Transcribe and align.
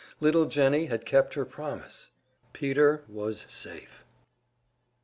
Little 0.19 0.45
Jennie 0.45 0.87
had 0.87 1.05
kept 1.05 1.35
her 1.35 1.45
promise! 1.45 2.09
Peter 2.53 3.03
was, 3.07 3.45
safe! 3.47 4.03